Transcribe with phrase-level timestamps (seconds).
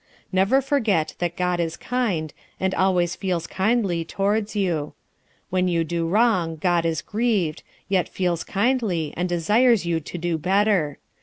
[0.31, 4.93] Never forget that God is kind, and always feels kindly towards you.
[5.51, 10.39] When you do wrong God is grieved, yet feels kindly, and desires you to do
[10.39, 10.97] better.